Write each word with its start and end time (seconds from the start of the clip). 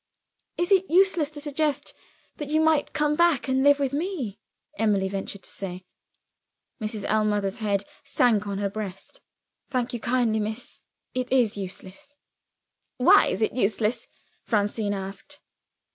"Is 0.57 0.71
it 0.71 0.89
useless 0.89 1.29
to 1.29 1.39
suggest 1.39 1.93
that 2.37 2.49
you 2.49 2.59
might 2.59 2.91
come 2.91 3.13
back, 3.15 3.47
and 3.47 3.61
live 3.61 3.77
with 3.79 3.93
me?" 3.93 4.39
Emily 4.79 5.07
ventured 5.07 5.43
to 5.43 5.49
say. 5.51 5.85
Mrs. 6.81 7.03
Ellmother's 7.07 7.59
head 7.59 7.83
sank 8.03 8.47
on 8.47 8.57
her 8.57 8.67
breast. 8.71 9.21
"Thank 9.67 9.93
you 9.93 9.99
kindly, 9.99 10.39
miss; 10.39 10.81
it 11.13 11.31
is 11.31 11.55
useless." 11.55 12.15
"Why 12.97 13.27
is 13.27 13.43
it 13.43 13.53
useless?" 13.53 14.07
Francine 14.43 14.95
asked. 14.95 15.39